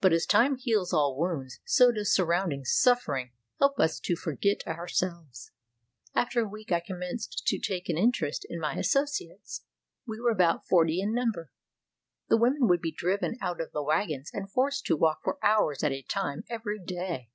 [0.00, 5.50] But as time heals all wounds, so does surrounding suffering help us to forget ourselves.
[6.14, 9.60] After a week I commenced to take an interest in my asso ciates.
[10.06, 11.50] We were about forty in number.
[12.30, 15.20] The women i8s RUSSIA would be driven out of the wagons and forced to walk
[15.22, 17.28] for hours at a time every day.